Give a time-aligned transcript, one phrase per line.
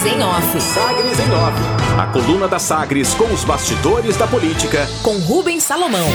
[0.00, 0.60] Sagres em Off.
[0.62, 1.98] Sagres em Off.
[1.98, 4.88] A coluna da Sagres com os bastidores da política.
[5.02, 6.08] Com Rubens Salomão.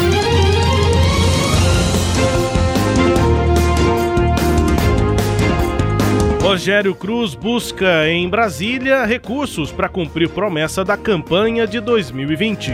[6.41, 12.71] Rogério Cruz busca em Brasília recursos para cumprir promessa da campanha de 2020.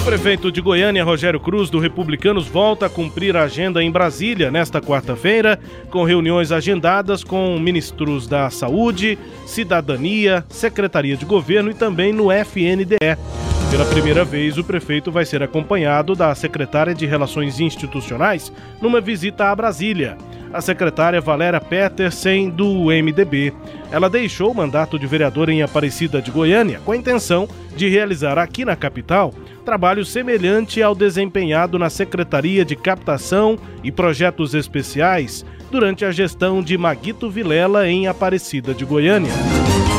[0.00, 4.50] O prefeito de Goiânia, Rogério Cruz, do Republicanos, volta a cumprir a agenda em Brasília
[4.50, 5.60] nesta quarta-feira,
[5.90, 12.96] com reuniões agendadas com ministros da Saúde, Cidadania, Secretaria de Governo e também no FNDE.
[13.70, 19.50] Pela primeira vez, o prefeito vai ser acompanhado da secretária de Relações Institucionais numa visita
[19.50, 20.16] a Brasília
[20.52, 23.52] a secretária Valéria Petersen, do MDB.
[23.90, 28.38] Ela deixou o mandato de vereadora em Aparecida de Goiânia com a intenção de realizar
[28.38, 36.04] aqui na capital trabalho semelhante ao desempenhado na Secretaria de Captação e Projetos Especiais durante
[36.04, 39.32] a gestão de Maguito Vilela em Aparecida de Goiânia.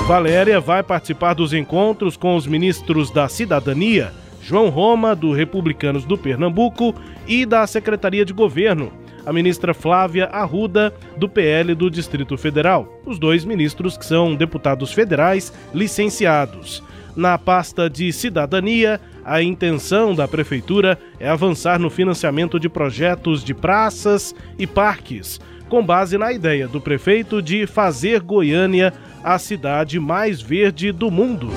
[0.07, 6.17] Valéria vai participar dos encontros com os ministros da Cidadania, João Roma, do Republicanos do
[6.17, 6.93] Pernambuco,
[7.27, 8.91] e da Secretaria de Governo,
[9.25, 13.01] a ministra Flávia Arruda, do PL do Distrito Federal.
[13.05, 16.83] Os dois ministros que são deputados federais licenciados.
[17.15, 23.53] Na pasta de cidadania, a intenção da prefeitura é avançar no financiamento de projetos de
[23.53, 30.41] praças e parques, com base na ideia do prefeito de fazer Goiânia a cidade mais
[30.41, 31.49] verde do mundo.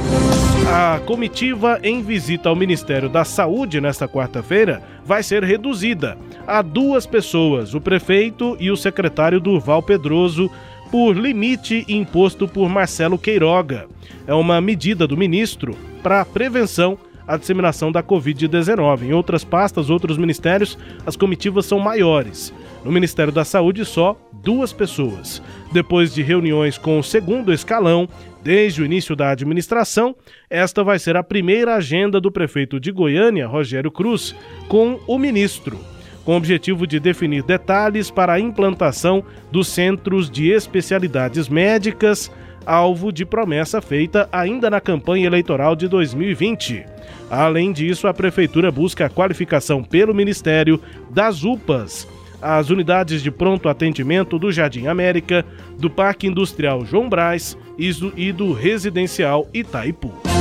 [0.67, 7.07] A comitiva em visita ao Ministério da Saúde nesta quarta-feira vai ser reduzida a duas
[7.07, 10.51] pessoas, o prefeito e o secretário Durval Pedroso,
[10.91, 13.87] por limite imposto por Marcelo Queiroga.
[14.27, 19.03] É uma medida do ministro para a prevenção à disseminação da Covid-19.
[19.03, 22.53] Em outras pastas, outros ministérios, as comitivas são maiores.
[22.85, 25.43] No Ministério da Saúde, só duas pessoas.
[25.73, 28.09] Depois de reuniões com o segundo escalão,
[28.45, 30.15] Desde o início da administração,
[30.51, 34.37] esta vai ser a primeira agenda do prefeito de Goiânia, Rogério Cruz,
[34.69, 35.81] com o ministro,
[36.25, 42.31] com o objetivo de definir detalhes para a implantação dos centros de especialidades médicas,
[42.65, 46.85] alvo de promessa feita ainda na campanha eleitoral de 2020.
[47.31, 50.81] Além disso, a prefeitura busca a qualificação pelo Ministério
[51.11, 52.09] das UPAs
[52.45, 55.47] as unidades de pronto atendimento do Jardim América,
[55.79, 60.34] do Parque Industrial João Braz e do Residencial Itaipu.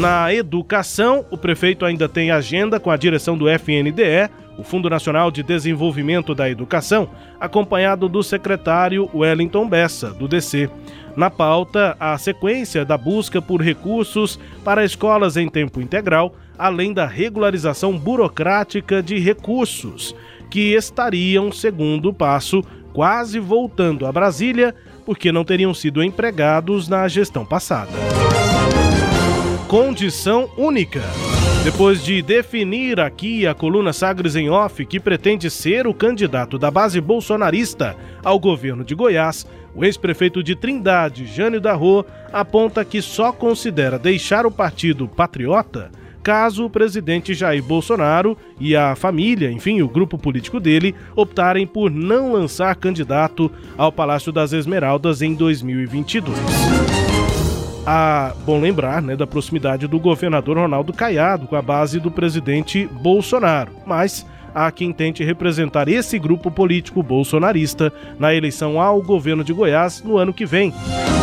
[0.00, 5.30] Na educação, o prefeito ainda tem agenda com a direção do FNDE, o Fundo Nacional
[5.30, 10.70] de Desenvolvimento da Educação, acompanhado do secretário Wellington Bessa, do DC.
[11.14, 17.04] Na pauta, a sequência da busca por recursos para escolas em tempo integral, além da
[17.04, 20.16] regularização burocrática de recursos
[20.48, 24.74] que estariam, segundo o passo, quase voltando a Brasília
[25.04, 28.19] porque não teriam sido empregados na gestão passada.
[29.70, 31.00] Condição única.
[31.62, 36.72] Depois de definir aqui a coluna Sagres em Off, que pretende ser o candidato da
[36.72, 43.00] base bolsonarista ao governo de Goiás, o ex-prefeito de Trindade, Jânio da Rua, aponta que
[43.00, 49.82] só considera deixar o partido patriota caso o presidente Jair Bolsonaro e a família, enfim,
[49.82, 56.89] o grupo político dele, optarem por não lançar candidato ao Palácio das Esmeraldas em 2022.
[57.86, 62.86] Ah, bom lembrar né, da proximidade do governador Ronaldo Caiado com a base do presidente
[62.86, 69.52] Bolsonaro, mas há quem tente representar esse grupo político bolsonarista na eleição ao governo de
[69.52, 70.74] Goiás no ano que vem.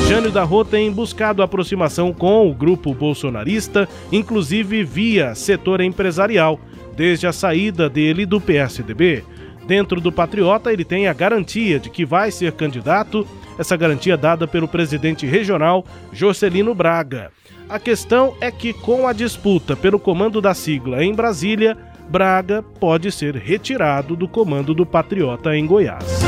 [0.07, 6.59] Jânio da Rô tem buscado aproximação com o grupo bolsonarista, inclusive via setor empresarial,
[6.95, 9.23] desde a saída dele do PSDB.
[9.67, 13.27] Dentro do Patriota, ele tem a garantia de que vai ser candidato,
[13.59, 17.31] essa garantia dada pelo presidente regional Jorcelino Braga.
[17.67, 23.11] A questão é que, com a disputa pelo comando da sigla em Brasília, Braga pode
[23.11, 26.21] ser retirado do comando do Patriota em Goiás.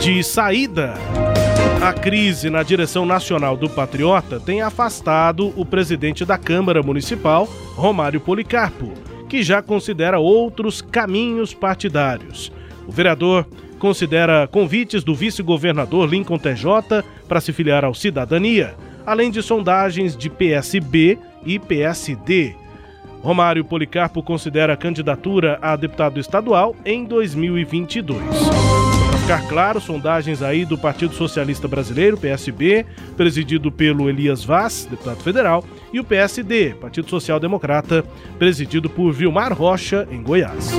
[0.00, 0.94] De saída,
[1.80, 8.20] a crise na direção nacional do Patriota tem afastado o presidente da Câmara Municipal, Romário
[8.20, 8.92] Policarpo,
[9.28, 12.50] que já considera outros caminhos partidários.
[12.86, 13.46] O vereador
[13.78, 18.74] considera convites do vice-governador Lincoln TJ para se filiar ao Cidadania,
[19.06, 22.54] além de sondagens de PSB e PSD.
[23.22, 28.77] Romário Policarpo considera a candidatura a deputado estadual em 2022.
[29.28, 35.62] Ficar claro, sondagens aí do Partido Socialista Brasileiro, PSB, presidido pelo Elias Vaz, deputado federal,
[35.92, 38.02] e o PSD, Partido Social Democrata,
[38.38, 40.72] presidido por Vilmar Rocha, em Goiás.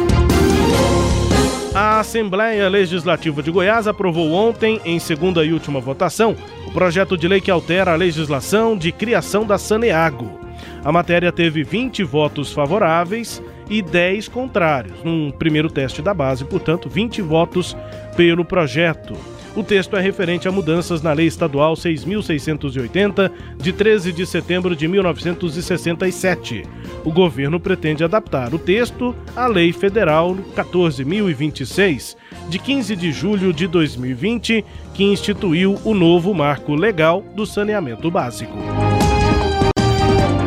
[1.75, 6.35] A Assembleia Legislativa de Goiás aprovou ontem, em segunda e última votação,
[6.65, 10.39] o projeto de lei que altera a legislação de criação da Saneago.
[10.83, 16.89] A matéria teve 20 votos favoráveis e 10 contrários, num primeiro teste da base, portanto,
[16.89, 17.75] 20 votos
[18.15, 19.15] pelo projeto.
[19.55, 24.87] O texto é referente a mudanças na Lei Estadual 6.680, de 13 de setembro de
[24.87, 26.63] 1967.
[27.03, 32.15] O governo pretende adaptar o texto à Lei Federal 14.026,
[32.47, 34.63] de 15 de julho de 2020,
[34.93, 38.57] que instituiu o novo marco legal do saneamento básico.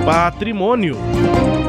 [0.05, 0.97] Patrimônio.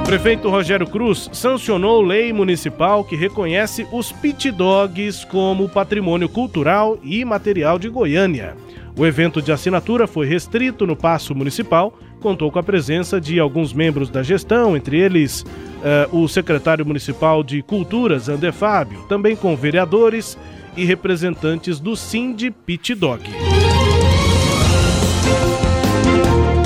[0.05, 7.19] Prefeito Rogério Cruz sancionou lei municipal que reconhece os pit dogs como patrimônio cultural e
[7.21, 8.55] imaterial de Goiânia.
[8.97, 13.73] O evento de assinatura foi restrito no Paço Municipal, contou com a presença de alguns
[13.73, 19.55] membros da gestão, entre eles uh, o secretário municipal de Culturas, Ander Fábio, também com
[19.55, 20.37] vereadores
[20.77, 23.23] e representantes do Sind Pit Dog.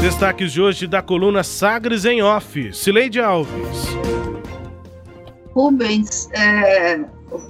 [0.08, 2.72] Destaques de hoje da coluna Sagres em Off.
[2.72, 3.88] Cileide Alves.
[5.54, 7.04] Rubens, é,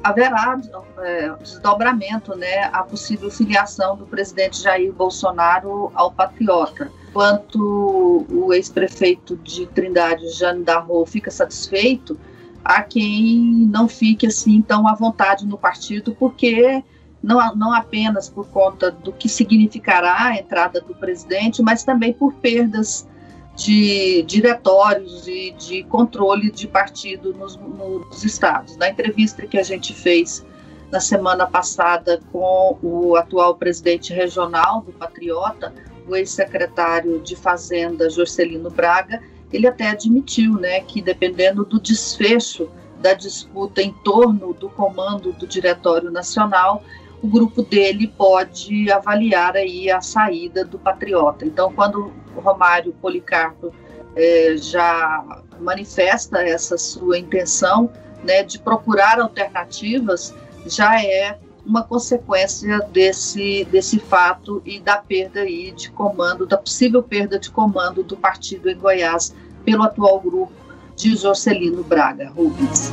[0.04, 0.59] haverá
[0.98, 6.92] é, desdobramento, né, a possível filiação do presidente Jair Bolsonaro ao Patriota.
[7.09, 12.19] Enquanto o ex-prefeito de Trindade, Jane Darro, fica satisfeito,
[12.65, 16.83] há quem não fique assim tão à vontade no partido, porque
[17.27, 22.33] não, não apenas por conta do que significará a entrada do presidente, mas também por
[22.35, 23.06] perdas
[23.53, 28.77] de diretórios e de controle de partido nos, nos estados.
[28.77, 30.45] Na entrevista que a gente fez
[30.89, 35.74] na semana passada com o atual presidente regional do Patriota,
[36.07, 39.21] o ex-secretário de Fazenda, Jorcelino Braga,
[39.51, 42.69] ele até admitiu né, que dependendo do desfecho
[43.01, 46.83] da disputa em torno do comando do Diretório Nacional,
[47.22, 51.46] o grupo dele pode avaliar aí a saída do Patriota.
[51.46, 53.74] Então, quando Romário Policarpo
[54.16, 57.90] é, já manifesta essa sua intenção
[58.24, 60.34] né, de procurar alternativas,
[60.66, 67.04] já é uma consequência desse, desse fato e da perda aí de comando, da possível
[67.04, 69.36] perda de comando do partido em Goiás
[69.66, 70.54] pelo atual grupo
[70.96, 72.92] de Jorcelino Braga Rubens.